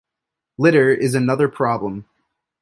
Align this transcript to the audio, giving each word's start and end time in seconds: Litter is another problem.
Litter 0.57 0.89
is 0.89 1.13
another 1.13 1.47
problem. 1.47 2.07